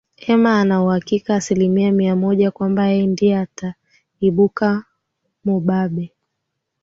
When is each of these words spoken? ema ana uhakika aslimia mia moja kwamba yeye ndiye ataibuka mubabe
ema 0.27 0.57
ana 0.59 0.83
uhakika 0.83 1.35
aslimia 1.35 1.91
mia 1.91 2.15
moja 2.15 2.51
kwamba 2.51 2.87
yeye 2.87 3.07
ndiye 3.07 3.37
ataibuka 3.37 4.83
mubabe 5.45 6.11